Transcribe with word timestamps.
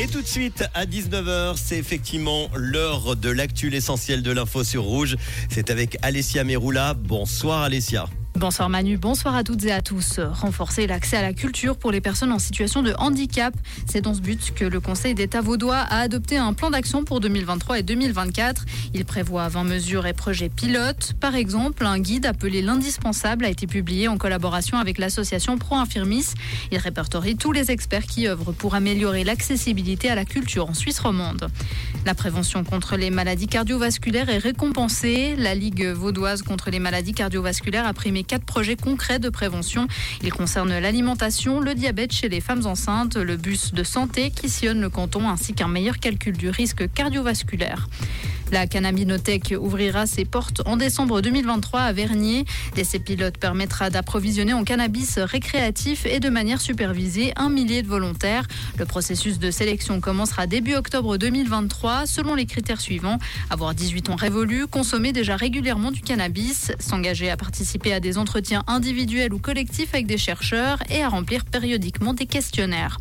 Et 0.00 0.06
tout 0.06 0.22
de 0.22 0.26
suite, 0.26 0.64
à 0.72 0.86
19h, 0.86 1.56
c'est 1.62 1.76
effectivement 1.76 2.48
l'heure 2.54 3.16
de 3.16 3.28
l'actu, 3.28 3.68
l'essentiel 3.68 4.22
de 4.22 4.30
l'info 4.30 4.64
sur 4.64 4.82
Rouge. 4.82 5.16
C'est 5.50 5.68
avec 5.68 5.98
Alessia 6.00 6.42
Meroula. 6.42 6.94
Bonsoir 6.94 7.60
Alessia. 7.60 8.08
Bonsoir 8.40 8.70
Manu, 8.70 8.96
bonsoir 8.96 9.36
à 9.36 9.44
toutes 9.44 9.66
et 9.66 9.70
à 9.70 9.82
tous. 9.82 10.18
Renforcer 10.18 10.86
l'accès 10.86 11.18
à 11.18 11.20
la 11.20 11.34
culture 11.34 11.76
pour 11.76 11.92
les 11.92 12.00
personnes 12.00 12.32
en 12.32 12.38
situation 12.38 12.80
de 12.80 12.94
handicap, 12.96 13.52
c'est 13.84 14.00
dans 14.00 14.14
ce 14.14 14.22
but 14.22 14.54
que 14.54 14.64
le 14.64 14.80
Conseil 14.80 15.14
d'État 15.14 15.42
vaudois 15.42 15.76
a 15.76 15.98
adopté 15.98 16.38
un 16.38 16.54
plan 16.54 16.70
d'action 16.70 17.04
pour 17.04 17.20
2023 17.20 17.80
et 17.80 17.82
2024. 17.82 18.64
Il 18.94 19.04
prévoit 19.04 19.46
20 19.48 19.64
mesures 19.64 20.06
et 20.06 20.14
projets 20.14 20.48
pilotes. 20.48 21.12
Par 21.20 21.34
exemple, 21.34 21.84
un 21.84 21.98
guide 21.98 22.24
appelé 22.24 22.62
l'indispensable 22.62 23.44
a 23.44 23.50
été 23.50 23.66
publié 23.66 24.08
en 24.08 24.16
collaboration 24.16 24.78
avec 24.78 24.96
l'association 24.96 25.58
Pro 25.58 25.76
Infirmis. 25.76 26.28
Il 26.72 26.78
répertorie 26.78 27.36
tous 27.36 27.52
les 27.52 27.70
experts 27.70 28.06
qui 28.06 28.26
œuvrent 28.26 28.52
pour 28.52 28.74
améliorer 28.74 29.22
l'accessibilité 29.22 30.08
à 30.08 30.14
la 30.14 30.24
culture 30.24 30.70
en 30.70 30.72
Suisse 30.72 31.00
romande. 31.00 31.50
La 32.06 32.14
prévention 32.14 32.64
contre 32.64 32.96
les 32.96 33.10
maladies 33.10 33.48
cardiovasculaires 33.48 34.30
est 34.30 34.38
récompensée. 34.38 35.36
La 35.36 35.54
Ligue 35.54 35.84
vaudoise 35.88 36.40
contre 36.40 36.70
les 36.70 36.78
maladies 36.78 37.12
cardiovasculaires 37.12 37.86
a 37.86 37.92
primé 37.92 38.24
quatre 38.30 38.44
projets 38.44 38.76
concrets 38.76 39.18
de 39.18 39.28
prévention. 39.28 39.88
Ils 40.22 40.32
concernent 40.32 40.78
l'alimentation, 40.78 41.58
le 41.58 41.74
diabète 41.74 42.12
chez 42.12 42.28
les 42.28 42.40
femmes 42.40 42.64
enceintes, 42.64 43.16
le 43.16 43.36
bus 43.36 43.74
de 43.74 43.82
santé 43.82 44.30
qui 44.30 44.48
sillonne 44.48 44.80
le 44.80 44.88
canton 44.88 45.28
ainsi 45.28 45.52
qu'un 45.52 45.66
meilleur 45.66 45.98
calcul 45.98 46.36
du 46.36 46.48
risque 46.48 46.88
cardiovasculaire. 46.94 47.88
La 48.52 48.66
cannabinothèque 48.66 49.54
ouvrira 49.60 50.06
ses 50.06 50.24
portes 50.24 50.62
en 50.66 50.76
décembre 50.76 51.20
2023 51.20 51.80
à 51.80 51.92
Vernier. 51.92 52.44
L'essai 52.76 52.98
pilote 52.98 53.38
permettra 53.38 53.90
d'approvisionner 53.90 54.52
en 54.52 54.64
cannabis 54.64 55.18
récréatif 55.18 56.04
et 56.04 56.18
de 56.18 56.28
manière 56.28 56.60
supervisée 56.60 57.32
un 57.36 57.48
millier 57.48 57.82
de 57.82 57.86
volontaires. 57.86 58.48
Le 58.76 58.86
processus 58.86 59.38
de 59.38 59.52
sélection 59.52 60.00
commencera 60.00 60.48
début 60.48 60.74
octobre 60.74 61.16
2023 61.16 62.06
selon 62.06 62.34
les 62.34 62.46
critères 62.46 62.80
suivants. 62.80 63.18
Avoir 63.50 63.72
18 63.72 64.10
ans 64.10 64.16
révolus, 64.16 64.66
consommer 64.66 65.12
déjà 65.12 65.36
régulièrement 65.36 65.92
du 65.92 66.00
cannabis, 66.00 66.72
s'engager 66.80 67.30
à 67.30 67.36
participer 67.36 67.92
à 67.92 68.00
des 68.00 68.18
entretiens 68.18 68.64
individuels 68.66 69.32
ou 69.32 69.38
collectifs 69.38 69.94
avec 69.94 70.08
des 70.08 70.18
chercheurs 70.18 70.80
et 70.90 71.04
à 71.04 71.08
remplir 71.08 71.44
périodiquement 71.44 72.14
des 72.14 72.26
questionnaires. 72.26 72.98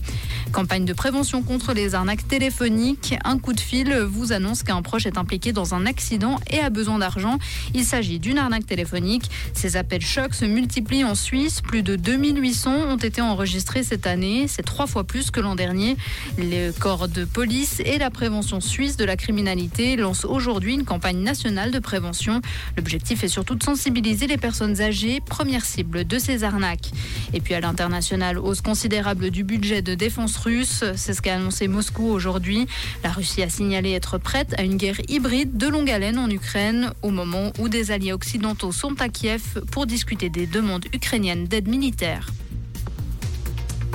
Campagne 0.52 0.86
de 0.86 0.94
prévention 0.94 1.42
contre 1.42 1.74
les 1.74 1.96
arnaques 1.96 2.28
téléphoniques. 2.28 3.16
Un 3.24 3.38
coup 3.40 3.54
de 3.54 3.60
fil 3.60 3.94
vous 3.94 4.32
annonce 4.32 4.64
qu'un 4.64 4.82
proche 4.82 5.06
est 5.06 5.18
impliqué 5.18 5.39
dans 5.48 5.74
un 5.74 5.86
accident 5.86 6.40
et 6.52 6.60
a 6.60 6.70
besoin 6.70 7.00
d'argent. 7.00 7.40
Il 7.74 7.86
s'agit 7.86 8.20
d'une 8.20 8.38
arnaque 8.38 8.66
téléphonique. 8.66 9.30
Ces 9.54 9.78
appels 9.78 10.02
chocs 10.02 10.36
se 10.36 10.46
multiplient 10.46 11.06
en 11.06 11.16
Suisse. 11.16 11.62
Plus 11.62 11.82
de 11.82 11.96
2800 11.96 12.72
ont 12.72 12.98
été 12.98 13.22
enregistrés 13.22 13.84
cette 13.84 14.06
année. 14.06 14.48
C'est 14.48 14.64
trois 14.64 14.88
fois 14.88 15.06
plus 15.06 15.32
que 15.32 15.40
l'an 15.40 15.56
dernier. 15.56 15.96
Le 16.38 16.72
corps 16.72 17.08
de 17.08 17.24
police 17.24 17.82
et 17.86 17.98
la 17.98 18.10
prévention 18.10 18.60
suisse 18.60 18.98
de 18.98 19.06
la 19.06 19.16
criminalité 19.16 19.96
lancent 19.96 20.26
aujourd'hui 20.26 20.74
une 20.74 20.86
campagne 20.86 21.20
nationale 21.20 21.72
de 21.72 21.80
prévention. 21.80 22.42
L'objectif 22.76 23.24
est 23.24 23.30
surtout 23.30 23.56
de 23.56 23.64
sensibiliser 23.64 24.28
les 24.28 24.38
personnes 24.38 24.82
âgées, 24.82 25.22
première 25.22 25.64
cible 25.64 26.06
de 26.06 26.20
ces 26.20 26.44
arnaques. 26.44 26.92
Et 27.34 27.40
puis 27.40 27.54
à 27.54 27.62
l'international, 27.62 28.38
hausse 28.38 28.62
considérable 28.62 29.30
du 29.30 29.44
budget 29.44 29.82
de 29.82 29.96
défense 29.96 30.36
russe. 30.36 30.84
C'est 30.96 31.14
ce 31.14 31.22
qu'a 31.22 31.36
annoncé 31.36 31.68
Moscou 31.68 32.10
aujourd'hui. 32.10 32.68
La 33.04 33.12
Russie 33.12 33.42
a 33.42 33.50
signalé 33.50 33.92
être 33.92 34.18
prête 34.18 34.54
à 34.58 34.64
une 34.64 34.76
guerre 34.78 35.00
hybride 35.30 35.58
de 35.58 35.68
longue 35.68 35.92
haleine 35.92 36.18
en 36.18 36.28
Ukraine, 36.28 36.92
au 37.04 37.12
moment 37.12 37.52
où 37.60 37.70
des 37.70 37.92
alliés 37.92 38.14
occidentaux 38.14 38.72
sont 38.72 39.00
à 39.00 39.10
Kiev 39.10 39.62
pour 39.72 39.86
discuter 39.86 40.30
des 40.30 40.48
demandes 40.48 40.86
ukrainiennes 40.92 41.46
d'aide 41.46 41.68
militaire. 41.68 42.32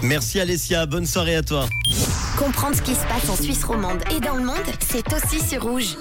Merci 0.01 0.39
Alessia, 0.39 0.87
bonne 0.87 1.07
soirée 1.07 1.35
à 1.35 1.43
toi. 1.43 1.67
Comprendre 2.39 2.77
ce 2.77 2.83
qui 2.83 2.95
se 2.95 3.05
passe 3.07 3.29
en 3.29 3.37
Suisse 3.37 3.65
romande 3.65 3.99
et 4.17 4.21
dans 4.21 4.37
le 4.37 4.45
monde, 4.45 4.55
c'est 4.79 5.13
aussi 5.13 5.41
sur 5.41 5.65
rouge. 5.65 5.97